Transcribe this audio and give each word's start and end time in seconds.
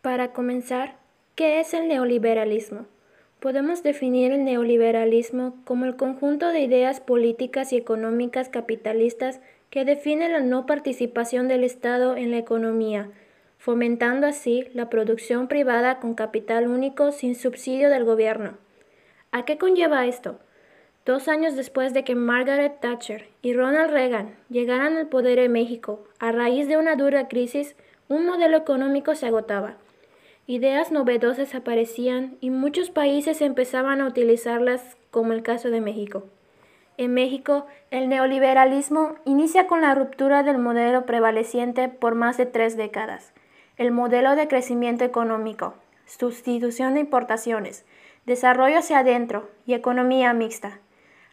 Para 0.00 0.32
comenzar, 0.32 0.94
¿qué 1.34 1.58
es 1.58 1.74
el 1.74 1.88
neoliberalismo? 1.88 2.86
Podemos 3.40 3.82
definir 3.82 4.30
el 4.30 4.44
neoliberalismo 4.44 5.56
como 5.64 5.86
el 5.86 5.96
conjunto 5.96 6.50
de 6.50 6.60
ideas 6.60 7.00
políticas 7.00 7.72
y 7.72 7.78
económicas 7.78 8.48
capitalistas 8.48 9.40
que 9.70 9.84
define 9.84 10.28
la 10.28 10.38
no 10.38 10.66
participación 10.66 11.48
del 11.48 11.64
Estado 11.64 12.16
en 12.16 12.30
la 12.30 12.38
economía, 12.38 13.10
fomentando 13.58 14.28
así 14.28 14.68
la 14.72 14.88
producción 14.88 15.48
privada 15.48 15.98
con 15.98 16.14
capital 16.14 16.68
único 16.68 17.10
sin 17.10 17.34
subsidio 17.34 17.90
del 17.90 18.04
gobierno. 18.04 18.56
¿A 19.32 19.44
qué 19.44 19.58
conlleva 19.58 20.06
esto? 20.06 20.38
Dos 21.04 21.26
años 21.26 21.56
después 21.56 21.92
de 21.92 22.04
que 22.04 22.14
Margaret 22.14 22.78
Thatcher 22.80 23.26
y 23.42 23.52
Ronald 23.52 23.90
Reagan 23.90 24.36
llegaran 24.48 24.96
al 24.96 25.08
poder 25.08 25.40
en 25.40 25.50
México 25.50 26.04
a 26.20 26.30
raíz 26.30 26.68
de 26.68 26.76
una 26.76 26.94
dura 26.94 27.26
crisis, 27.26 27.74
un 28.08 28.26
modelo 28.26 28.56
económico 28.56 29.16
se 29.16 29.26
agotaba 29.26 29.74
Ideas 30.50 30.90
novedosas 30.90 31.54
aparecían 31.54 32.38
y 32.40 32.48
muchos 32.48 32.88
países 32.88 33.42
empezaban 33.42 34.00
a 34.00 34.06
utilizarlas, 34.06 34.96
como 35.10 35.34
el 35.34 35.42
caso 35.42 35.68
de 35.68 35.82
México. 35.82 36.24
En 36.96 37.12
México, 37.12 37.66
el 37.90 38.08
neoliberalismo 38.08 39.16
inicia 39.26 39.66
con 39.66 39.82
la 39.82 39.94
ruptura 39.94 40.42
del 40.42 40.56
modelo 40.56 41.04
prevaleciente 41.04 41.90
por 41.90 42.14
más 42.14 42.38
de 42.38 42.46
tres 42.46 42.78
décadas, 42.78 43.34
el 43.76 43.90
modelo 43.90 44.36
de 44.36 44.48
crecimiento 44.48 45.04
económico, 45.04 45.74
sustitución 46.06 46.94
de 46.94 47.00
importaciones, 47.00 47.84
desarrollo 48.24 48.78
hacia 48.78 49.00
adentro 49.00 49.50
y 49.66 49.74
economía 49.74 50.32
mixta. 50.32 50.80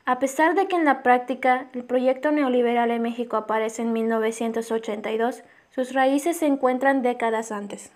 A 0.03 0.19
pesar 0.19 0.55
de 0.55 0.67
que 0.67 0.75
en 0.75 0.83
la 0.83 1.03
práctica 1.03 1.69
el 1.71 1.85
proyecto 1.85 2.33
neoliberal 2.33 2.91
en 2.91 3.03
México 3.03 3.37
aparece 3.37 3.81
en 3.81 3.93
1982, 3.93 5.45
sus 5.69 5.93
raíces 5.93 6.35
se 6.35 6.47
encuentran 6.47 7.01
décadas 7.01 7.53
antes. 7.53 7.93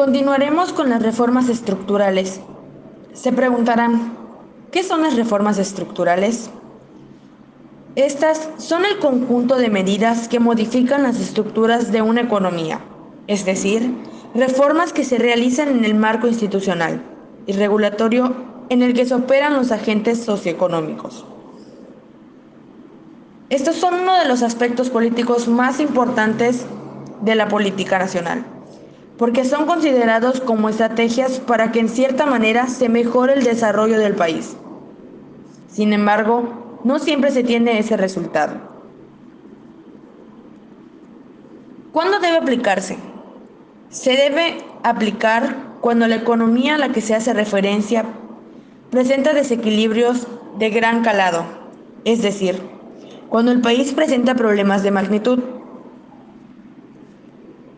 Continuaremos 0.00 0.72
con 0.72 0.88
las 0.88 1.02
reformas 1.02 1.50
estructurales. 1.50 2.40
Se 3.12 3.34
preguntarán, 3.34 4.16
¿qué 4.72 4.82
son 4.82 5.02
las 5.02 5.14
reformas 5.14 5.58
estructurales? 5.58 6.48
Estas 7.96 8.48
son 8.56 8.86
el 8.86 8.98
conjunto 8.98 9.56
de 9.58 9.68
medidas 9.68 10.26
que 10.26 10.40
modifican 10.40 11.02
las 11.02 11.20
estructuras 11.20 11.92
de 11.92 12.00
una 12.00 12.22
economía, 12.22 12.80
es 13.26 13.44
decir, 13.44 13.94
reformas 14.34 14.94
que 14.94 15.04
se 15.04 15.18
realizan 15.18 15.68
en 15.68 15.84
el 15.84 15.94
marco 15.94 16.26
institucional 16.28 17.02
y 17.46 17.52
regulatorio 17.52 18.34
en 18.70 18.80
el 18.80 18.94
que 18.94 19.04
se 19.04 19.12
operan 19.12 19.54
los 19.54 19.70
agentes 19.70 20.24
socioeconómicos. 20.24 21.26
Estos 23.50 23.76
son 23.76 24.00
uno 24.00 24.18
de 24.18 24.24
los 24.24 24.42
aspectos 24.42 24.88
políticos 24.88 25.46
más 25.46 25.78
importantes 25.78 26.64
de 27.20 27.34
la 27.34 27.48
política 27.48 27.98
nacional 27.98 28.46
porque 29.20 29.44
son 29.44 29.66
considerados 29.66 30.40
como 30.40 30.70
estrategias 30.70 31.40
para 31.40 31.72
que 31.72 31.80
en 31.80 31.90
cierta 31.90 32.24
manera 32.24 32.68
se 32.68 32.88
mejore 32.88 33.34
el 33.34 33.42
desarrollo 33.44 33.98
del 33.98 34.14
país. 34.14 34.56
Sin 35.68 35.92
embargo, 35.92 36.80
no 36.84 36.98
siempre 36.98 37.30
se 37.30 37.44
tiene 37.44 37.78
ese 37.78 37.98
resultado. 37.98 38.54
¿Cuándo 41.92 42.18
debe 42.18 42.38
aplicarse? 42.38 42.96
Se 43.90 44.12
debe 44.12 44.64
aplicar 44.84 45.54
cuando 45.82 46.08
la 46.08 46.16
economía 46.16 46.76
a 46.76 46.78
la 46.78 46.88
que 46.88 47.02
se 47.02 47.14
hace 47.14 47.34
referencia 47.34 48.06
presenta 48.90 49.34
desequilibrios 49.34 50.28
de 50.58 50.70
gran 50.70 51.02
calado, 51.02 51.44
es 52.06 52.22
decir, 52.22 52.58
cuando 53.28 53.52
el 53.52 53.60
país 53.60 53.92
presenta 53.92 54.34
problemas 54.34 54.82
de 54.82 54.92
magnitud 54.92 55.59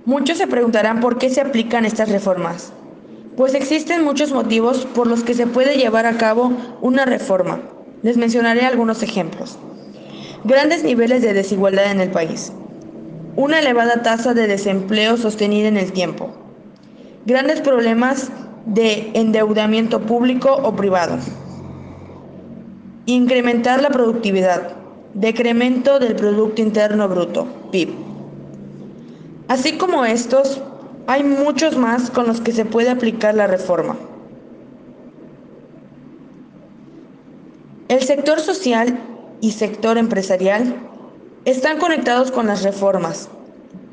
Muchos 0.04 0.38
se 0.38 0.48
preguntarán 0.48 0.98
por 0.98 1.16
qué 1.16 1.30
se 1.30 1.40
aplican 1.40 1.84
estas 1.84 2.08
reformas. 2.08 2.72
Pues 3.36 3.54
existen 3.54 4.02
muchos 4.02 4.32
motivos 4.32 4.84
por 4.84 5.06
los 5.06 5.22
que 5.22 5.32
se 5.32 5.46
puede 5.46 5.76
llevar 5.76 6.06
a 6.06 6.16
cabo 6.16 6.52
una 6.80 7.04
reforma. 7.04 7.60
Les 8.02 8.16
mencionaré 8.16 8.62
algunos 8.62 9.04
ejemplos. 9.04 9.58
Grandes 10.42 10.82
niveles 10.82 11.22
de 11.22 11.34
desigualdad 11.34 11.92
en 11.92 12.00
el 12.00 12.10
país. 12.10 12.52
Una 13.36 13.60
elevada 13.60 14.02
tasa 14.02 14.34
de 14.34 14.48
desempleo 14.48 15.16
sostenida 15.16 15.68
en 15.68 15.76
el 15.76 15.92
tiempo. 15.92 16.30
Grandes 17.24 17.60
problemas 17.60 18.32
de 18.66 19.12
endeudamiento 19.14 20.00
público 20.00 20.52
o 20.52 20.74
privado. 20.74 21.16
Incrementar 23.06 23.80
la 23.80 23.90
productividad. 23.90 24.72
Decremento 25.14 26.00
del 26.00 26.16
Producto 26.16 26.60
Interno 26.60 27.08
Bruto, 27.08 27.46
PIB 27.70 28.01
Así 29.52 29.76
como 29.76 30.06
estos, 30.06 30.62
hay 31.06 31.24
muchos 31.24 31.76
más 31.76 32.10
con 32.10 32.26
los 32.26 32.40
que 32.40 32.52
se 32.52 32.64
puede 32.64 32.88
aplicar 32.88 33.34
la 33.34 33.46
reforma. 33.46 33.98
El 37.88 38.02
sector 38.02 38.40
social 38.40 38.98
y 39.42 39.52
sector 39.52 39.98
empresarial 39.98 40.74
están 41.44 41.76
conectados 41.76 42.30
con 42.30 42.46
las 42.46 42.62
reformas, 42.62 43.28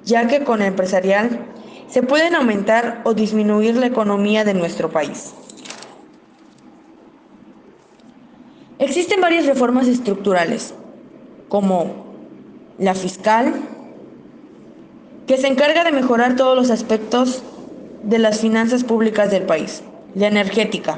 ya 0.05 0.27
que 0.27 0.45
con 0.45 0.61
el 0.61 0.69
empresarial 0.69 1.41
se 1.89 2.03
pueden 2.03 2.35
aumentar 2.35 3.01
o 3.03 3.13
disminuir 3.13 3.75
la 3.75 3.87
economía 3.87 4.45
de 4.45 4.53
nuestro 4.53 4.89
país. 4.89 5.33
Existen 8.77 9.19
varias 9.19 9.45
reformas 9.45 9.89
estructurales, 9.89 10.73
como 11.49 12.05
la 12.77 12.95
fiscal, 12.95 13.55
que 15.29 15.37
se 15.37 15.45
encarga 15.45 15.83
de 15.83 15.91
mejorar 15.91 16.35
todos 16.35 16.57
los 16.57 16.71
aspectos 16.71 17.43
de 18.01 18.17
las 18.17 18.39
finanzas 18.39 18.83
públicas 18.83 19.29
del 19.29 19.43
país. 19.43 19.83
La 20.15 20.25
energética. 20.25 20.97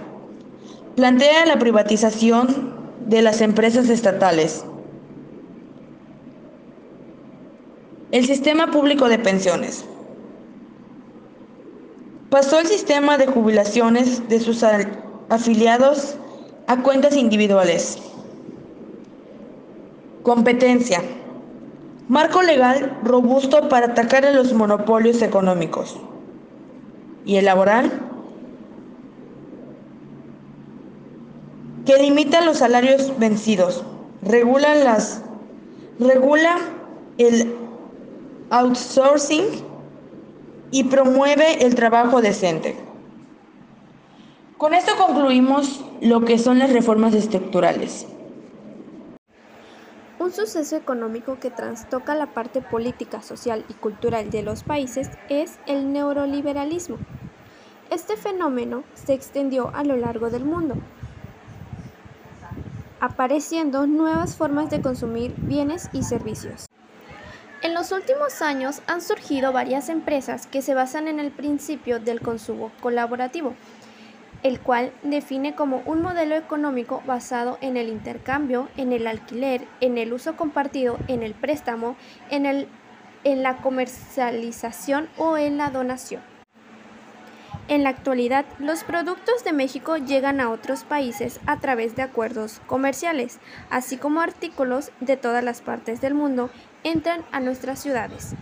Plantea 0.95 1.45
la 1.45 1.59
privatización 1.59 2.73
de 3.07 3.21
las 3.23 3.41
empresas 3.41 3.89
estatales. 3.89 4.63
El 8.13 8.25
sistema 8.25 8.71
público 8.71 9.09
de 9.09 9.19
pensiones. 9.19 9.83
Pasó 12.29 12.59
el 12.59 12.67
sistema 12.67 13.17
de 13.17 13.27
jubilaciones 13.27 14.29
de 14.29 14.39
sus 14.39 14.63
afiliados 15.27 16.15
a 16.67 16.81
cuentas 16.81 17.17
individuales. 17.17 17.97
Competencia 20.23 21.01
marco 22.11 22.41
legal 22.41 22.99
robusto 23.05 23.69
para 23.69 23.85
atacar 23.85 24.25
a 24.25 24.31
los 24.31 24.51
monopolios 24.51 25.21
económicos. 25.21 25.95
Y 27.23 27.37
el 27.37 27.45
laboral, 27.45 27.89
que 31.85 31.95
limita 31.99 32.41
los 32.41 32.57
salarios 32.57 33.17
vencidos, 33.17 33.85
regula, 34.21 34.75
las, 34.75 35.21
regula 35.99 36.57
el 37.17 37.55
outsourcing 38.49 39.45
y 40.69 40.83
promueve 40.83 41.65
el 41.65 41.75
trabajo 41.75 42.21
decente. 42.21 42.75
Con 44.57 44.73
esto 44.73 44.97
concluimos 44.97 45.81
lo 46.01 46.25
que 46.25 46.37
son 46.37 46.59
las 46.59 46.73
reformas 46.73 47.13
estructurales. 47.13 48.05
Un 50.31 50.37
suceso 50.47 50.77
económico 50.77 51.39
que 51.41 51.51
trastoca 51.51 52.15
la 52.15 52.27
parte 52.27 52.61
política, 52.61 53.21
social 53.21 53.65
y 53.67 53.73
cultural 53.73 54.31
de 54.31 54.43
los 54.43 54.63
países 54.63 55.09
es 55.27 55.59
el 55.67 55.91
neoliberalismo. 55.91 56.99
Este 57.89 58.15
fenómeno 58.15 58.85
se 58.93 59.11
extendió 59.11 59.75
a 59.75 59.83
lo 59.83 59.97
largo 59.97 60.29
del 60.29 60.45
mundo, 60.45 60.75
apareciendo 63.01 63.85
nuevas 63.87 64.37
formas 64.37 64.69
de 64.69 64.81
consumir 64.81 65.33
bienes 65.35 65.89
y 65.91 66.03
servicios. 66.03 66.67
En 67.61 67.73
los 67.73 67.91
últimos 67.91 68.41
años 68.41 68.81
han 68.87 69.01
surgido 69.01 69.51
varias 69.51 69.89
empresas 69.89 70.47
que 70.47 70.61
se 70.61 70.73
basan 70.73 71.09
en 71.09 71.19
el 71.19 71.31
principio 71.31 71.99
del 71.99 72.21
consumo 72.21 72.71
colaborativo, 72.79 73.53
el 74.43 74.59
cual 74.59 74.91
define 75.03 75.55
como 75.55 75.81
un 75.85 76.01
modelo 76.01 76.35
económico 76.35 77.03
basado 77.05 77.57
en 77.61 77.77
el 77.77 77.89
intercambio, 77.89 78.69
en 78.77 78.91
el 78.91 79.07
alquiler, 79.07 79.67
en 79.81 79.97
el 79.97 80.13
uso 80.13 80.35
compartido, 80.35 80.97
en 81.07 81.23
el 81.23 81.33
préstamo, 81.33 81.95
en, 82.29 82.45
el, 82.45 82.67
en 83.23 83.43
la 83.43 83.57
comercialización 83.57 85.09
o 85.17 85.37
en 85.37 85.57
la 85.57 85.69
donación. 85.69 86.21
En 87.67 87.83
la 87.83 87.89
actualidad, 87.89 88.45
los 88.59 88.83
productos 88.83 89.45
de 89.45 89.53
México 89.53 89.95
llegan 89.95 90.41
a 90.41 90.49
otros 90.49 90.83
países 90.83 91.39
a 91.45 91.59
través 91.59 91.95
de 91.95 92.01
acuerdos 92.01 92.59
comerciales, 92.67 93.39
así 93.69 93.95
como 93.97 94.19
artículos 94.19 94.91
de 94.99 95.15
todas 95.15 95.43
las 95.43 95.61
partes 95.61 96.01
del 96.01 96.13
mundo 96.13 96.49
entran 96.83 97.23
a 97.31 97.39
nuestras 97.39 97.79
ciudades. 97.79 98.33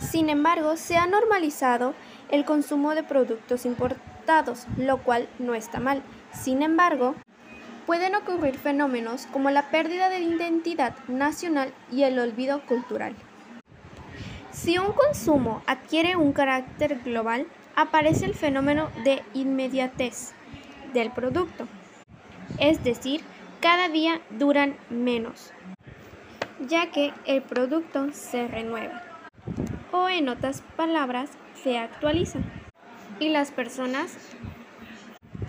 Sin 0.00 0.28
embargo, 0.28 0.76
se 0.76 0.96
ha 0.96 1.06
normalizado 1.06 1.94
el 2.30 2.44
consumo 2.44 2.94
de 2.94 3.02
productos 3.02 3.64
importados 3.64 4.11
lo 4.76 4.98
cual 4.98 5.28
no 5.38 5.54
está 5.54 5.80
mal. 5.80 6.02
Sin 6.32 6.62
embargo, 6.62 7.14
pueden 7.86 8.14
ocurrir 8.14 8.56
fenómenos 8.56 9.26
como 9.26 9.50
la 9.50 9.70
pérdida 9.70 10.08
de 10.08 10.20
identidad 10.20 10.94
nacional 11.08 11.72
y 11.90 12.04
el 12.04 12.18
olvido 12.18 12.62
cultural. 12.66 13.14
Si 14.50 14.78
un 14.78 14.92
consumo 14.92 15.62
adquiere 15.66 16.16
un 16.16 16.32
carácter 16.32 17.00
global, 17.04 17.46
aparece 17.74 18.26
el 18.26 18.34
fenómeno 18.34 18.90
de 19.04 19.22
inmediatez 19.34 20.32
del 20.92 21.10
producto. 21.10 21.66
Es 22.58 22.84
decir, 22.84 23.22
cada 23.60 23.88
día 23.88 24.20
duran 24.30 24.76
menos, 24.90 25.52
ya 26.68 26.90
que 26.90 27.12
el 27.24 27.42
producto 27.42 28.12
se 28.12 28.46
renueva 28.46 29.02
o 29.90 30.08
en 30.08 30.28
otras 30.28 30.62
palabras 30.76 31.30
se 31.62 31.78
actualiza 31.78 32.38
y 33.22 33.28
las 33.28 33.52
personas 33.52 34.16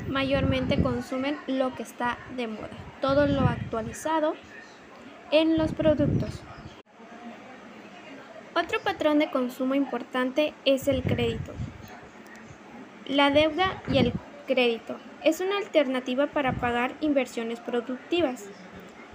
mayormente 0.08 0.80
consumen 0.82 1.38
lo 1.48 1.74
que 1.74 1.82
está 1.82 2.20
de 2.38 2.46
moda, 2.46 2.70
todo 3.02 3.26
lo 3.26 3.42
actualizado 3.42 4.36
en 5.32 5.58
los 5.58 5.74
productos. 5.74 6.44
Otro 8.56 8.80
patrón 8.82 9.18
de 9.18 9.32
consumo 9.32 9.74
importante 9.74 10.54
es 10.66 10.88
el 10.88 11.02
crédito. 11.02 11.52
La 13.08 13.32
deuda 13.32 13.82
y 13.92 13.98
el 13.98 14.14
crédito 14.46 14.98
es 15.24 15.42
una 15.42 15.58
alternativa 15.58 16.28
para 16.28 16.54
pagar 16.54 16.94
inversiones 17.02 17.60
productivas. 17.60 18.46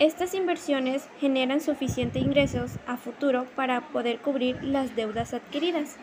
Estas 0.00 0.34
inversiones 0.34 1.08
generan 1.20 1.60
suficientes 1.60 2.24
ingresos 2.24 2.72
a 2.88 2.96
futuro 2.96 3.46
para 3.54 3.82
poder 3.92 4.18
cubrir 4.18 4.64
las 4.64 4.96
deudas 4.96 5.32
adquiridas. 5.32 5.96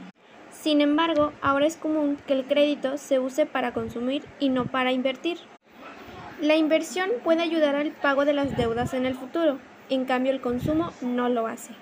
Sin 0.65 0.81
embargo, 0.81 1.31
ahora 1.43 1.67
es 1.67 1.77
común 1.77 2.17
que 2.25 2.33
el 2.33 2.43
crédito 2.43 2.97
se 2.97 3.19
use 3.19 3.45
para 3.45 3.71
consumir 3.71 4.25
y 4.39 4.49
no 4.49 4.65
para 4.65 4.91
invertir. 4.91 5.37
La 6.41 6.55
inversión 6.55 7.11
puede 7.23 7.43
ayudar 7.43 7.75
al 7.75 7.91
pago 7.91 8.25
de 8.25 8.33
las 8.33 8.57
deudas 8.57 8.95
en 8.95 9.05
el 9.05 9.13
futuro, 9.13 9.59
en 9.91 10.05
cambio 10.05 10.31
el 10.31 10.41
consumo 10.41 10.91
no 11.01 11.29
lo 11.29 11.45
hace. 11.45 11.75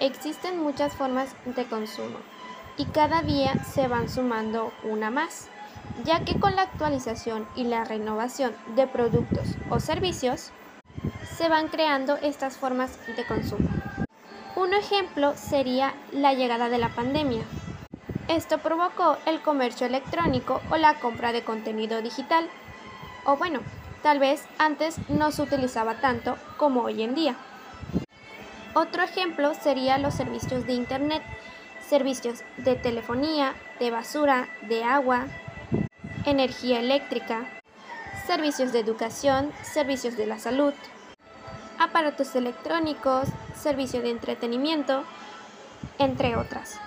Existen 0.00 0.58
muchas 0.58 0.94
formas 0.94 1.36
de 1.44 1.64
consumo 1.66 2.18
y 2.76 2.86
cada 2.86 3.22
día 3.22 3.54
se 3.72 3.86
van 3.86 4.08
sumando 4.08 4.72
una 4.82 5.12
más, 5.12 5.48
ya 6.04 6.24
que 6.24 6.40
con 6.40 6.56
la 6.56 6.62
actualización 6.62 7.46
y 7.54 7.62
la 7.62 7.84
renovación 7.84 8.52
de 8.74 8.88
productos 8.88 9.54
o 9.70 9.78
servicios, 9.78 10.50
se 11.36 11.48
van 11.48 11.68
creando 11.68 12.16
estas 12.16 12.56
formas 12.56 12.98
de 13.16 13.24
consumo. 13.26 13.68
Un 14.56 14.74
ejemplo 14.74 15.34
sería 15.36 15.94
la 16.10 16.34
llegada 16.34 16.68
de 16.68 16.78
la 16.78 16.88
pandemia. 16.88 17.44
Esto 18.28 18.58
provocó 18.58 19.18
el 19.26 19.40
comercio 19.42 19.86
electrónico 19.86 20.60
o 20.70 20.76
la 20.76 20.94
compra 20.94 21.32
de 21.32 21.42
contenido 21.42 22.02
digital. 22.02 22.48
O 23.24 23.36
bueno, 23.36 23.60
tal 24.02 24.18
vez 24.18 24.44
antes 24.58 24.96
no 25.08 25.32
se 25.32 25.42
utilizaba 25.42 26.00
tanto 26.00 26.36
como 26.56 26.82
hoy 26.82 27.02
en 27.02 27.14
día. 27.14 27.36
Otro 28.74 29.02
ejemplo 29.02 29.52
sería 29.54 29.98
los 29.98 30.14
servicios 30.14 30.66
de 30.66 30.72
Internet, 30.72 31.22
servicios 31.86 32.42
de 32.56 32.74
telefonía, 32.74 33.54
de 33.78 33.90
basura, 33.90 34.48
de 34.62 34.82
agua, 34.84 35.26
energía 36.24 36.80
eléctrica, 36.80 37.46
servicios 38.26 38.72
de 38.72 38.78
educación, 38.78 39.52
servicios 39.62 40.16
de 40.16 40.26
la 40.26 40.38
salud, 40.38 40.72
aparatos 41.78 42.34
electrónicos, 42.34 43.28
servicio 43.54 44.00
de 44.00 44.10
entretenimiento, 44.10 45.04
entre 45.98 46.36
otras. 46.36 46.80